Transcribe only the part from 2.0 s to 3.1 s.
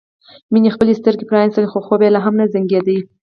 یې لا هم زنګېده